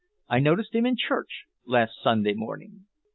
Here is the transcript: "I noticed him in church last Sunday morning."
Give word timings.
"I 0.29 0.39
noticed 0.39 0.73
him 0.73 0.87
in 0.87 0.95
church 0.97 1.45
last 1.63 2.01
Sunday 2.01 2.33
morning." 2.33 2.87